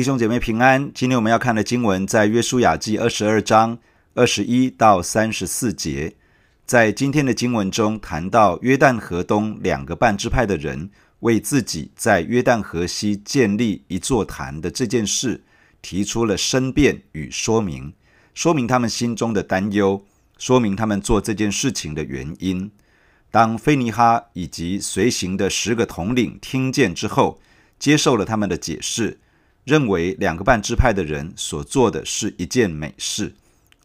[0.00, 0.90] 弟兄姐妹平安。
[0.94, 3.76] 今天我们要看的经文在约书亚记二十二章
[4.14, 6.14] 二十一到三十四节。
[6.64, 15.42] 在今天的经文中谈到约旦河东两个半支派的人为自己在约旦河西建立一座坛的这件事，
[15.82, 17.92] 提出了申辩与说明，
[18.32, 20.02] 说明他们心中的担忧，
[20.38, 22.70] 说明他们做这件事情的原因。
[23.30, 27.38] 当非尼哈以及随行的十个统领听见之后，
[27.78, 29.18] 接受了他们的解释。
[29.64, 33.34] 认为两个半支派的人所做的是一件美事。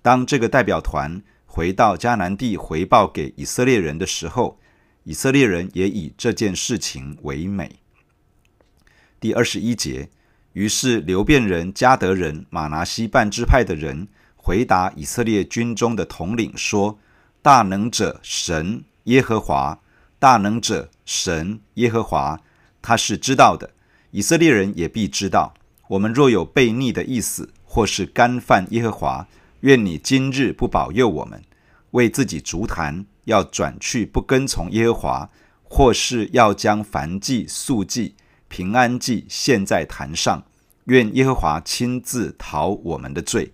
[0.02, 4.60] 当这个代表团回到迦南地回报给以色列人的时候，
[5.04, 7.80] 以色列人也以这件事情为美。
[9.20, 10.10] 第二十一节，
[10.54, 17.00] 于是流便人、迦得人、马拿西半支派的人回答以色列军中的统领说
[17.42, 19.80] ：“大能者神耶和华，
[20.20, 22.40] 大能者神耶和华，
[22.82, 23.72] 他是知道的，
[24.12, 25.54] 以色列人也必知道。”
[25.90, 29.28] 我们若有悖逆的意思，或是干犯耶和华，
[29.60, 31.44] 愿你今日不保佑我们，
[31.92, 35.30] 为自己筑坛，要转去不跟从耶和华，
[35.64, 38.16] 或是要将燔祭、素祭、
[38.48, 40.44] 平安祭献在坛上，
[40.86, 43.54] 愿耶和华亲自讨我们的罪。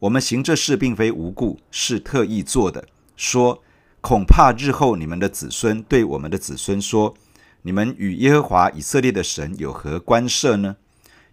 [0.00, 2.88] 我们行这事并非无故，是特意做的。
[3.14, 3.62] 说，
[4.00, 7.14] 恐怕日后你们的子孙对我们的子孙说：
[7.62, 10.78] 你们与耶和华以色列的神有何关涉呢？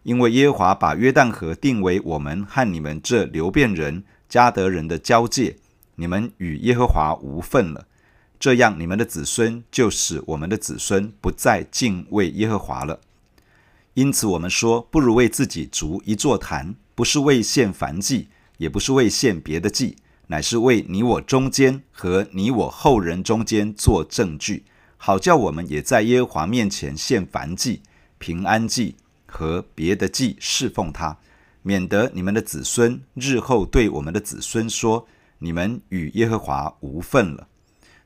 [0.04, 5.58] 因为耶和华把约旦河定为我们和你们这流便人、加得人的交界，
[5.96, 7.86] 你们与耶和华无分了。
[8.40, 13.02] 这样，你们的子孙就使我们的子孙不再敬畏耶和华了。
[13.96, 24.64] 因此，我们说，不如为自己筑一座坛，不是为献燔祭，也不是为献别的祭，乃是为你我中间和你我后人中间做证据，
[24.96, 27.82] 好叫我们也在耶和华面前献燔祭、
[28.18, 28.96] 平安祭。
[29.30, 31.18] 和别的祭侍奉他，
[31.62, 35.08] 免得你们的子孙日后对我们的子孙说
[35.40, 37.48] ：“你们与耶和华无分了。”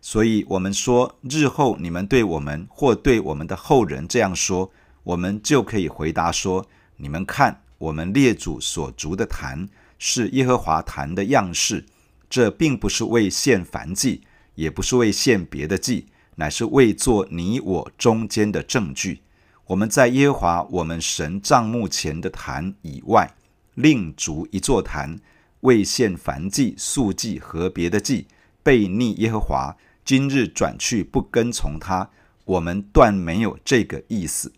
[0.01, 4.69] 所以，我们说，日后你们对我们或对我们的后人这样说，
[5.03, 6.67] 我们就可以回答说
[6.97, 11.85] ：“你们看，我们列祖所逐的坛是耶和华坛的样式，
[12.29, 14.23] 这并不是为献燔祭，
[14.55, 19.22] 也不是为献别的祭，乃是为做你我中间的证据。”
[19.68, 23.34] 我们在耶和华我们神帐幕前的坛以外，
[23.75, 25.19] 另筑一座坛，
[25.62, 28.28] 为献燔祭、素祭和别的祭，
[28.63, 29.78] 悖逆耶和华。
[30.03, 32.09] 今日转去不跟从他，
[32.44, 34.52] 我们断没有这个意思。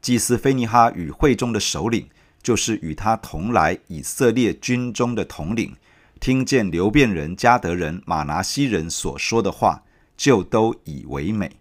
[0.00, 2.08] 祭司非尼哈与会中的首领，
[2.40, 5.74] 就是与他同来以色列军中的统领，
[6.20, 9.82] 听见流便人、迦得人、玛拿西人所说的话，
[10.16, 11.59] 就都以为美。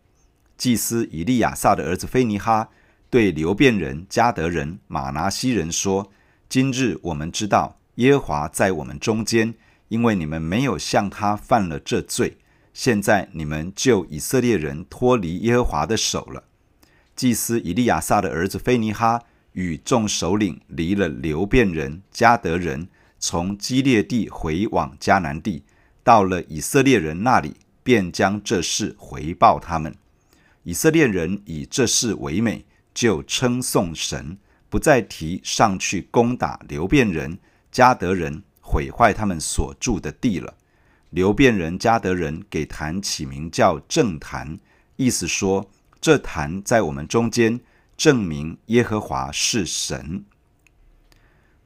[0.59, 2.67] 祭司以利亚撒的儿子菲尼哈
[3.09, 6.11] 对流便人、迦得人、马拿西人说
[6.49, 9.55] ：“今日我们知道耶和华在我们中间，
[9.87, 12.37] 因为你们没有向他犯了这罪。
[12.73, 16.43] 现在你们救以色列人脱离耶和华的手了。”
[17.15, 25.63] 祭司以利亚撒的儿子菲尼哈与众首领离了流便人、迦得人，从基列地回往迦南地，
[26.03, 29.95] 到了以色列人那里，便将这事回报他们。
[30.63, 34.37] 以色列人以这事为美，就称颂神，
[34.69, 37.39] 不再提上去攻打流便人、
[37.71, 40.55] 迦得人，毁坏他们所住的地了。
[41.09, 44.59] 流便人、迦得人给坛起名叫正坛，
[44.97, 47.61] 意思说这坛在我们中间，
[47.97, 50.25] 证明耶和华是神。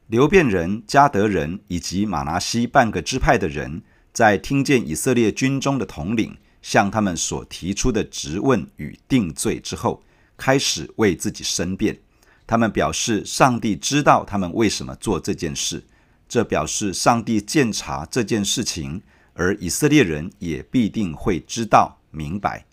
[0.06, 6.38] 流便人、迦得人以及玛拿西半个支派的人，在听见以色列军中的统领。
[6.64, 10.02] 向他们所提出的质问与定罪之后，
[10.34, 12.00] 开始为自己申辩。
[12.46, 15.84] 他们表示，上帝知道他们为什么做这件事，
[16.26, 19.02] 这表示上帝鉴察这件事情，
[19.34, 22.64] 而以色列人也必定会知道明白。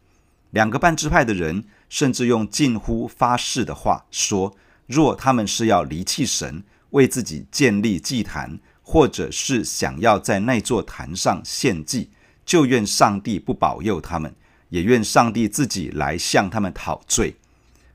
[0.51, 4.55] 两个半支派的人甚至用近乎发誓的话说：
[4.87, 12.09] 若他们是要离弃神，为自己建立祭坛，或者是想要在那座坛上献祭。
[12.51, 14.35] 就愿上帝不保佑他们，
[14.67, 17.33] 也愿上帝自己来向他们讨罪。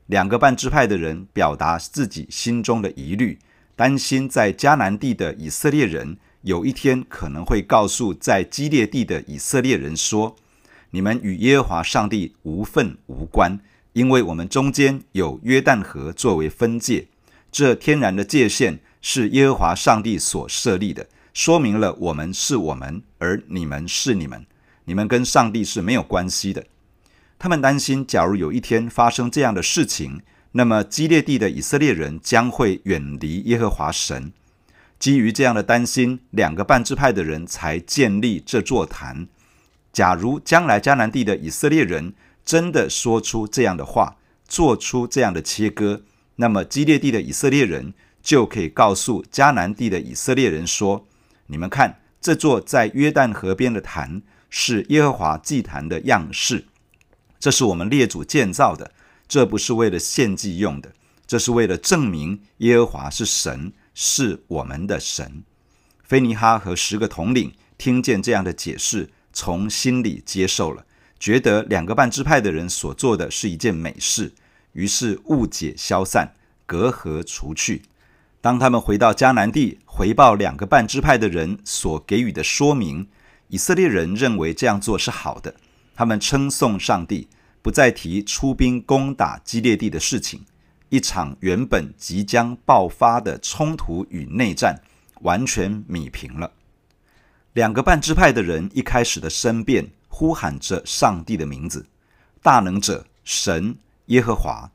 [0.07, 3.37] 两个半支派的人表达自己心中的疑虑，
[3.75, 10.35] 担心在迦南地的以色列人有一天可能会告诉在基列地的以色列人说
[10.89, 13.59] ：“你们与耶和华上帝无分无关，
[13.93, 17.05] 因为我们中间有约旦河作为分界，
[17.51, 24.45] 这天然的界限是耶和华上帝所设立的。”说明了我们是我们，而你们是你们，
[24.85, 26.65] 你们跟上帝是没有关系的。
[27.39, 30.21] 他们担心，假如有一天发生这样的事情，
[30.53, 34.31] 那么基列地的以色列人将会远离耶和华神。
[34.97, 39.27] 基于这样的担心，两个半支派的人才建立这座坛。
[39.93, 42.13] 假如将来迦南地的以色列人
[42.43, 44.17] 真的说出这样的话，
[44.47, 46.01] 做出这样的切割，
[46.37, 47.93] 那么基列地的以色列人
[48.23, 51.05] 就可以告诉迦南地的以色列人说
[51.47, 56.65] ：“你们看，这座在约旦河边的坛是耶和华祭坛的样式，
[57.39, 58.91] 这是我们列祖建造的，
[59.29, 60.91] 这不是为了献祭用的，
[61.25, 65.45] 这是为了证明耶和华是神。”是我们的神。
[66.03, 70.85] 菲尼哈和十个统领听见这样的解释，从心里接受了，
[71.17, 74.33] 觉得两个半支派的人所做的是一件美事，
[74.73, 76.33] 于是误解消散，
[76.65, 77.83] 隔阂除去。
[78.39, 83.07] 当他们回到迦南地，回报两个半支派的人所给予的说明，
[83.47, 85.55] 以色列人认为这样做是好的，
[85.95, 87.27] 他们称颂上帝，
[87.61, 90.45] 不再提出兵攻打基列地的事情。
[90.89, 94.81] 一场原本即将爆发的冲突与内战
[95.21, 96.51] 完全弭平了。
[97.53, 101.85] 两个半支派的人一开始的申辩，呼喊着上帝的名字：
[102.41, 103.75] 大能者、神、
[104.05, 104.71] 耶和华。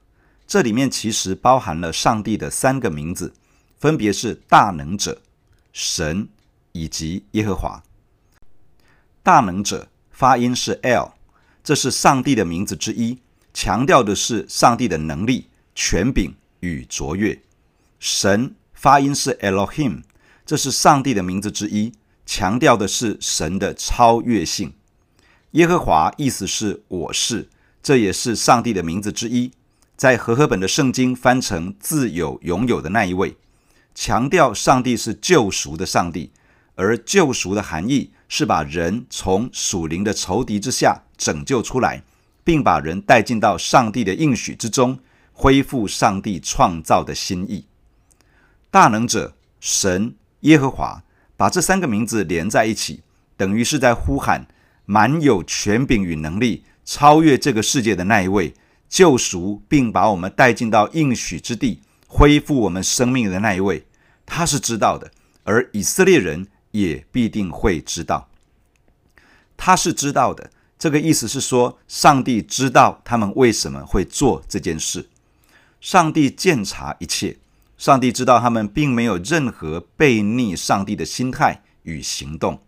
[0.47, 3.33] 这里面其实包含了上帝的三个名字，
[3.83, 5.21] 分别是大能者、
[5.73, 6.29] 神
[6.71, 7.83] 以及耶和华。
[9.25, 11.15] 大能者发音是 L，
[11.65, 13.19] 这是上帝的名字之一，
[13.53, 15.49] 强调的是上帝的能力。
[15.75, 17.43] 权柄与卓越，
[17.99, 20.03] 神发音是 Elohim，
[20.47, 21.93] 这是上帝的名字之一，
[22.25, 24.75] 强调的是神的超越性。
[25.53, 27.49] 耶和华意思是我是，
[27.83, 29.51] 这也是上帝的名字之一，
[29.97, 33.37] 在和合本的圣经翻成自有永有的那一位，
[33.95, 36.31] 强调上帝是救赎的上帝，
[36.75, 42.03] 而救赎的含义是把人从属灵的仇敌之下拯救出来，
[42.43, 44.99] 并把人带进到上帝的应许之中。
[45.35, 47.65] 恢复上帝创造的心意，
[48.71, 51.03] 大能者神耶和华
[51.39, 53.03] 把这三个名字连在一起，
[53.37, 54.47] 等于是在呼喊
[54.85, 58.55] 满有权柄与能力、超越这个世界的那一位，
[58.89, 61.81] 救赎并把我们带进到应许之地、
[62.15, 63.87] 恢复我们生命的那一位，
[64.27, 65.11] 他是知道的，
[65.45, 68.29] 而以色列人也必定会知道，
[69.57, 70.51] 他是知道的。
[70.79, 75.09] 这个意思是说，上帝知道他们为什么会做这件事。
[75.81, 77.39] 上帝鉴察一切，
[77.79, 82.61] 上帝知道他们并没有任何悖逆上帝的心态与行动，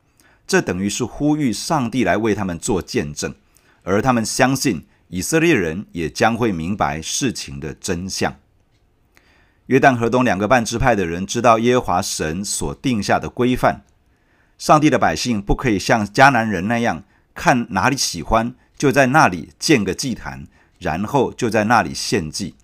[0.47, 3.35] 这等于是呼吁上帝来为他们做见证，
[3.83, 8.35] 而他们相信以色列人也将会明白事情的真相。
[9.67, 13.83] 约旦河东两个半支派的人知道耶和华神所定下的规范，
[14.59, 17.03] 上帝的百姓不可以像迦南人那样，
[17.35, 20.47] 看哪里喜欢就在那里建个祭坛，
[20.79, 22.55] 然后就在那里献祭。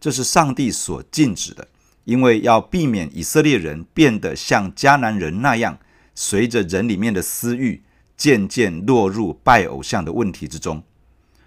[0.00, 1.68] 这是上帝所禁止的，
[2.04, 5.78] 因为要避免以色列人变得像迦南人那样，
[6.14, 7.82] 随着人里面的私欲，
[8.16, 10.82] 渐渐落入拜偶像的问题之中。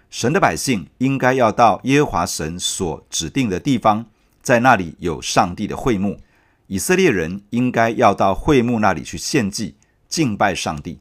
[0.08, 4.06] 神的百姓应该要到耶和华神所指定的地方，
[4.42, 6.20] 在那里有上帝的会幕。
[6.66, 9.76] 以色列人应该要到会幕那里去献祭、
[10.08, 10.98] 敬拜上帝。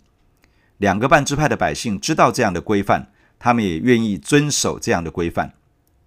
[0.77, 5.53] 两个半支派的百姓知道这样的规范，他们也愿意遵守这样的规范，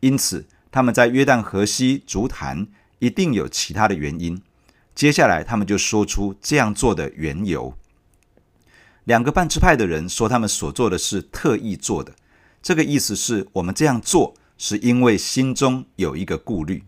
[0.01, 0.47] 因此。
[0.75, 2.67] 他们在约旦河西足坛，
[2.99, 4.41] 一定有其他的原因。
[4.95, 7.75] 接下来，他们就说出这样做的缘由。
[9.05, 12.15] 两个半支派的人说，他们所做的是特意做的。
[12.63, 16.83] 这个意思是我们这样做，是因为心中有一个顾虑。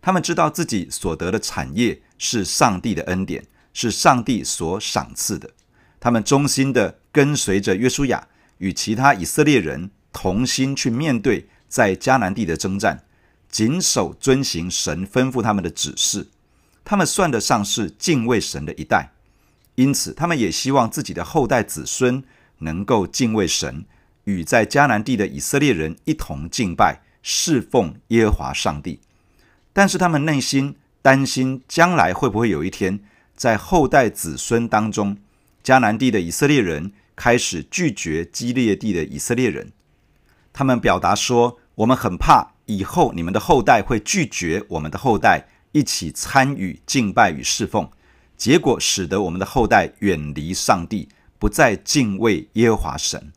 [0.00, 5.50] 他们知道自己所得的产业是上帝的恩典，是上帝所赏赐的。
[5.98, 8.28] 他们忠心的跟随着约书亚
[8.58, 13.04] 与其他以色列人同心去面对在迦南地的征战。
[13.50, 16.28] 谨守遵行神吩咐他们的指示，
[16.84, 19.10] 他们算得上是敬畏神的一代，
[19.74, 22.22] 因此他们也希望自己的后代子孙
[22.58, 23.84] 能够敬畏神，
[24.22, 29.00] 与在迦南地的以色列人一同敬拜侍奉耶和华上帝。
[29.72, 33.00] 但是他们内心担心，将来会不会有一天，
[33.34, 35.16] 在后代子孙当中，
[35.64, 39.72] 迦南地的以色列人开始拒绝基列地的以色列人。
[40.52, 47.90] 他们表达说：“我们很怕。”以后你们的后代会拒绝我们的后代一起参与敬拜与侍奉，
[48.36, 51.08] 结果使得我们的后代远离上帝，
[51.38, 53.32] 不再敬畏耶和华神。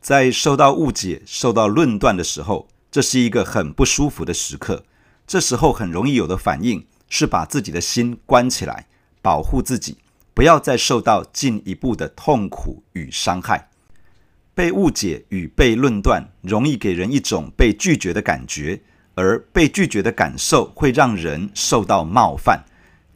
[0.00, 4.84] 在受到误解、受到论断的时候，这是一个很不舒服的时刻。
[5.32, 8.86] 这时候很容易有的反应是把自己的心关起来，
[9.22, 9.96] 保护自己，
[10.34, 13.70] 不要再受到进一步的痛苦与伤害。
[14.54, 18.82] 被误解与被论断，容易给人一种被拒绝的感觉，
[19.14, 22.66] 而被拒绝的感受会让人受到冒犯，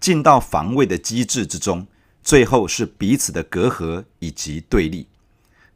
[0.00, 1.86] 进到防卫的机制之中，
[2.22, 5.06] 最后是彼此的隔阂以及对立。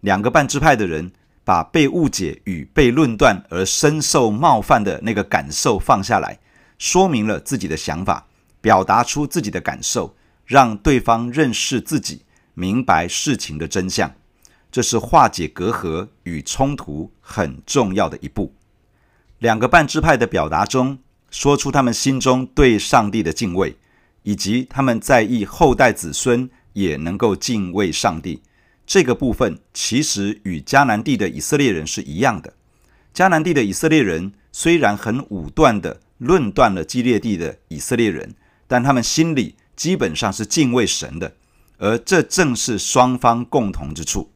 [0.01, 1.13] 两个半支派的人
[1.51, 6.39] 把被误解与被论断而深受冒犯的那个感受放下来，
[6.79, 8.25] 说明了自己的想法，
[8.61, 10.15] 表达出自己的感受，
[10.47, 12.23] 让对方认识自己，
[12.55, 14.15] 明白事情的真相。
[14.71, 18.55] 这是化解隔阂与冲突很重要的一步。
[19.41, 20.97] 两个半支派的表达中，
[21.33, 23.77] 说出他们心中对上帝的敬畏，
[24.23, 28.41] 以及他们在意后代子孙也能够敬畏上帝。
[28.91, 32.55] 这个部分其实与迦南地的以色列人是一样的。
[33.15, 38.35] 迦南地的以色列人虽然很武断地论断了基列地的以色列人，
[38.67, 41.37] 但他们心里基本上是敬畏神的，
[41.79, 44.33] 而这正是双方共同之处。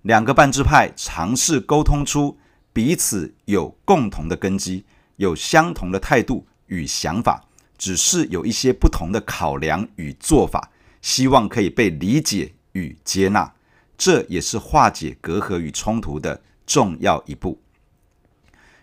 [0.00, 2.38] 两个半支派尝试沟通出
[2.72, 4.86] 彼此有共同的根基，
[5.16, 7.44] 有相同的态度与想法，
[7.76, 10.70] 只是有一些不同的考量与做法，
[11.02, 13.52] 希望可以被理解与接纳。
[13.98, 17.60] 这也是化解隔阂与冲突的重要一步。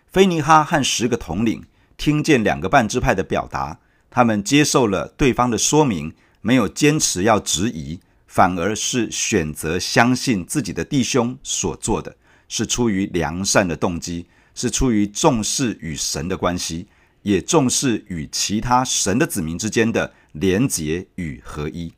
[0.06, 1.64] 菲尼哈和十个统领
[1.96, 7.98] 听见两个半支派的表达，他们接受了对方的说明，没有坚持要质疑。
[8.26, 12.14] 反而是选择相信自己的弟兄所做的，
[12.48, 16.86] 是出于良善的动机，是出于重视与神的关系，
[17.22, 21.94] 也重视与其他神的子民之间的连结与合一。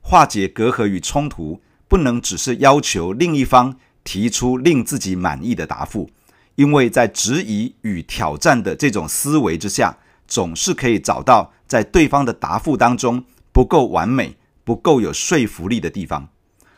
[0.00, 1.60] 化解隔阂与冲突，
[1.96, 3.74] 不能只是要求另一方
[4.04, 6.10] 提出令自己满意的答复，
[6.56, 9.96] 因为在质疑与挑战的这种思维之下，
[10.28, 14.36] 总是可以找到在对方的答复当中不够完美。
[14.62, 16.28] 不够有说服力的地方，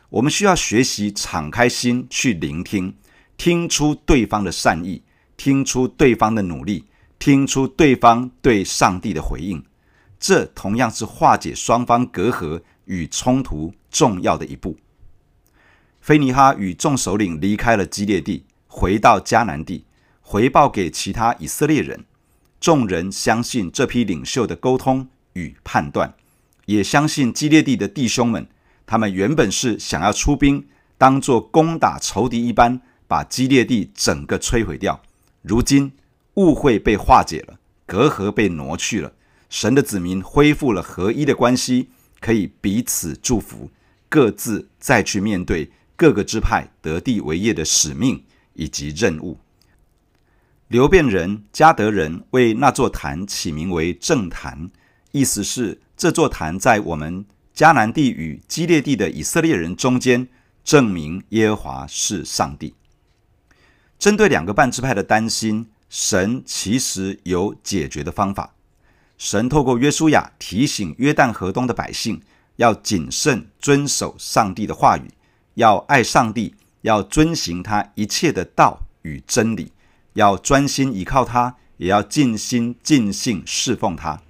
[0.09, 2.95] 我们需要学习敞开心去聆听，
[3.35, 5.01] 听出对方的善意，
[5.35, 6.85] 听出对方的努力，
[7.17, 9.61] 听出对方对上帝的回应。
[10.17, 14.77] 这同样是化解双方隔阂与冲突重要的一步。
[16.01, 19.85] 菲尼哈与众首领离开了基列地，回到迦南地，
[20.21, 22.05] 回报给其他以色列人。
[22.59, 26.13] 众人相信这批领袖的沟通与判断。
[26.65, 28.47] 也相信基列地的弟兄们，
[28.85, 35.01] 他们原本是想要出兵，当作攻打仇敌一般，把基列地整个摧毁掉。
[35.41, 35.91] 如今
[36.35, 39.13] 误会被化解了，隔阂被挪去了，
[39.49, 41.89] 神的子民恢复了合一的关系，
[42.19, 43.71] 可以彼此祝福，
[44.07, 49.37] 各自再去面对各个支派得地为业的使命以及任务。
[50.69, 54.71] 流便人、迦得人为那座坛起名为正坛，
[55.11, 55.81] 意思是。
[55.97, 60.29] 这座坛在我们迦南地与基列地的以色列人中间，
[60.63, 62.73] 证明耶和华是上帝。
[63.97, 68.55] 针对两个半支派的担心，神其实有解决的方法。
[69.17, 72.21] 神透过约书亚提醒约旦河东的百姓，
[72.55, 75.11] 要谨慎遵守上帝的话语，
[75.59, 79.73] 要爱上帝，要遵行他一切的道与真理，
[80.13, 84.21] 要专心依靠他，也要尽心尽性侍奉他。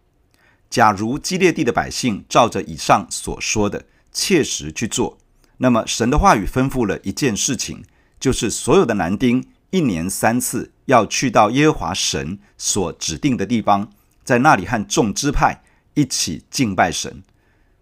[0.71, 5.19] 假如基列地的百姓照着以上所说的切实去做，
[5.57, 7.83] 那么神的话语吩咐了一件事情，
[8.19, 13.91] 就是所有的男丁一年三次要去到耶和华神所指定的地方，
[14.24, 15.62] 在那里和众支派
[15.93, 17.21] 一起敬拜神。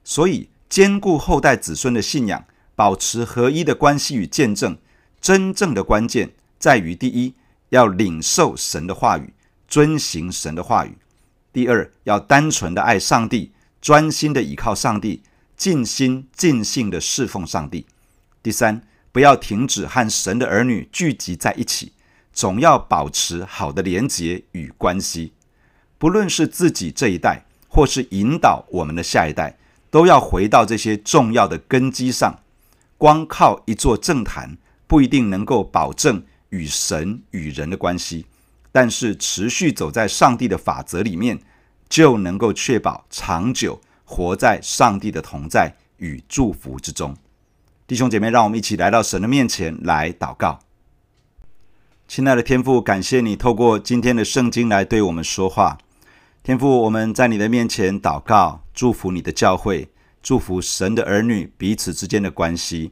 [0.03, 2.43] 所以，坚固后代子孙的信仰，
[2.77, 4.77] 保持合一的关系与见证，
[5.19, 7.34] 真正的关键在于：第一，
[7.69, 9.34] 要领受神的话语，
[9.67, 10.96] 遵行神的话语。
[11.51, 15.24] 第二，要单纯的爱上帝，专心的倚靠上帝，
[15.55, 17.88] 尽心尽性的侍奉上帝。
[18.43, 21.93] 第三，不要停止和神的儿女聚集在一起，
[22.31, 25.34] 总要保持好的连结与关系。
[25.98, 29.57] 不论是自己这一代，或是引导我们的下一代，
[29.89, 32.41] 都要回到这些重要的根基上。
[32.97, 38.25] 光靠一座政坛，不一定能够保证与神与人的关系。
[38.71, 41.39] 但是持续走在上帝的法则里面，
[41.89, 47.15] 就能够确保长久活在上帝的同在与祝福之中。
[47.87, 50.59] 弟兄姐妹，让我们一起来到神的面前来祷告。
[52.07, 55.77] 亲爱的天父，感谢你透过今天的圣经来对我们说话。
[56.43, 59.89] 天父，我们在你的面前祷告，祝福你的教会，
[60.21, 62.91] 祝福神的儿女彼此之间的关系。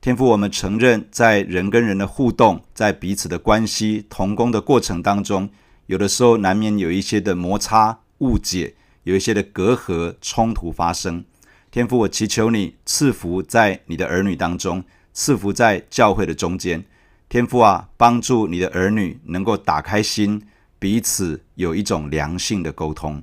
[0.00, 5.48] 天父，我们承认，在人跟人的互动，在彼此的关系、同工的过程当中，
[5.86, 11.24] 有的时候难免有一些的摩擦、误解，有一些的隔阂、冲突发生。
[11.70, 16.84] 天父，我祈求你赐福在你的儿女当中，赐福在教会的中间。
[17.28, 20.42] 天父啊，帮助你的儿女能够打开心，
[20.78, 23.22] 彼此有一种良性的沟通。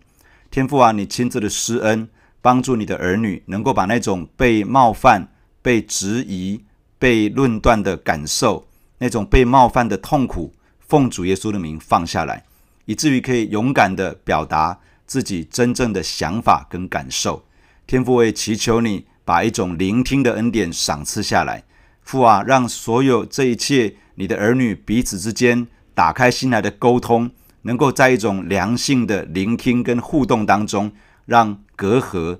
[0.49, 2.09] 天父啊，你亲自的施恩，
[2.41, 5.27] 帮助你的儿女能够把那种被冒犯、
[5.61, 6.63] 被质疑、
[6.97, 8.67] 被论断的感受，
[8.97, 12.43] 那种被冒犯的痛苦，奉主耶稣的名放下来，
[12.85, 17.45] 以至于可以勇敢的表达自己真正的想法跟感受。
[17.85, 21.63] 天父，我也祈求你把一种聆听的恩典赏赐下来。
[22.01, 27.29] 父啊，让所有这一切你的儿女彼此之间打开心来的沟通，
[27.63, 30.91] 能够在一种良性的聆听跟互动当中，
[31.25, 32.39] 让隔阂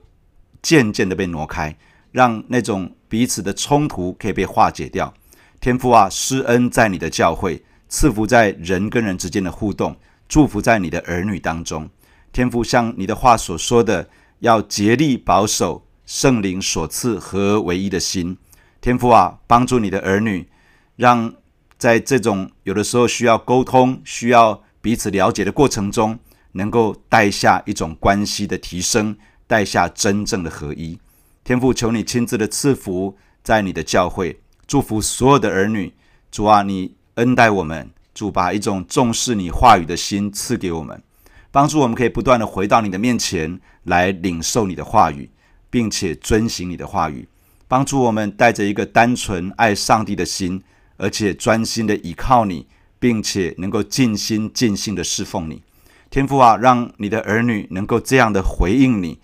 [0.61, 1.75] 渐渐的被挪开，
[2.11, 5.13] 让那种彼此的冲突可以被化解掉。
[5.59, 9.95] 天父啊，施恩在你的教会，赐福在人跟人之间的互动，
[10.27, 11.89] 祝福在你的儿女当中。
[12.31, 14.09] 天父像你的话所说的，
[14.39, 18.37] 要竭力保守圣灵所赐和唯一的心。
[18.79, 20.49] 天父啊，帮助你的儿女，
[20.95, 21.33] 让
[21.77, 26.17] 在这种有的时候需要沟通、需要彼此了解的过程中，
[26.53, 29.17] 能够带下一种关系的提升，
[29.47, 30.99] 带下真正的合一。
[31.43, 35.93] 天父，求你亲自的赐福在你的教会，祝福所有的儿女。
[36.29, 41.01] 主啊，你恩待我们，主把一种重视你话语的心赐给我们，
[41.51, 45.29] 帮助我们可以不断的回到你的面前来领受你的话语，
[45.69, 47.27] 并且遵行你的话语。
[47.67, 50.61] 帮助我们带着一个单纯爱上帝的心，
[50.97, 52.67] 而且专心的倚靠你，
[52.99, 55.63] 并且能够尽心尽性的侍奉你。
[56.11, 59.19] 天父啊，让你的儿女能够这样的回应你。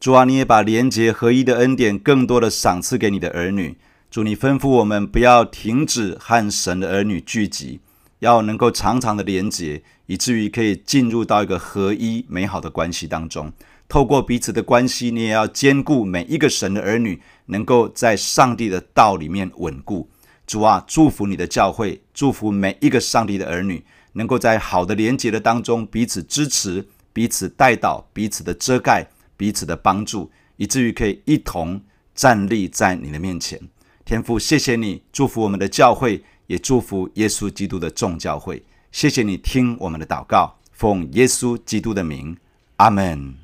[0.00, 3.76] 主啊，你也把廉洁合一的恩典更多的赏赐给你的儿女。
[4.10, 7.80] 主，你吩咐我们不要停止和神的儿女聚集，
[8.20, 13.52] 要能够常常的连结，以至于可以进入到一个合一美好的关系当中。
[13.86, 20.08] 透过彼此的关系，你也要兼顾每一个神的儿女，能够在上帝的道里面稳固。
[20.46, 31.80] 主啊，祝福你的教会，祝福每一个上帝的儿女，能够在好的连结的当中彼此支持、彼此代祷、彼此的遮盖、彼此的帮助，以至于可以一同
[32.14, 33.60] 站立在你的面前。
[34.04, 38.62] 天父，谢谢你祝福我们的教会，也祝福耶稣基督的众教会。
[38.90, 42.36] 谢谢你听我们的祷告，奉耶稣基督的名，
[42.76, 43.34] 阿门。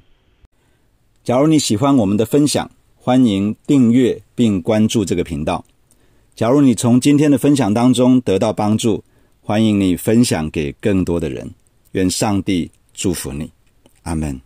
[1.22, 5.64] 假如你喜欢我们的分享，欢迎订阅并关注这个频道。
[6.34, 9.04] 假如你从今天的分享当中得到帮助，
[9.48, 11.48] 欢迎你分享给更多的人。
[11.92, 13.48] 愿上帝祝福你，
[14.02, 14.45] 阿门。